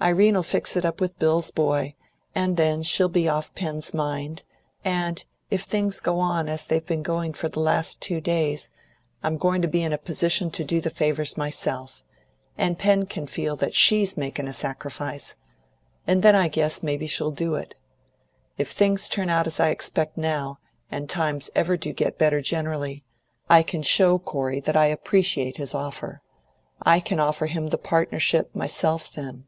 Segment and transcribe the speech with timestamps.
[0.00, 1.96] Irene'll fix it up with Bill's boy,
[2.32, 4.44] and then she'll be off Pen's mind;
[4.84, 8.70] and if things go on as they've been going for the last two days,
[9.24, 12.04] I'm going to be in a position to do the favours myself,
[12.56, 15.34] and Pen can feel that SHE'S makin' a sacrifice,
[16.06, 17.74] and then I guess may be she'll do it.
[18.56, 20.60] If things turn out as I expect now,
[20.92, 23.02] and times ever do get any better generally,
[23.50, 26.22] I can show Corey that I appreciate his offer.
[26.80, 29.46] I can offer him the partnership myself then."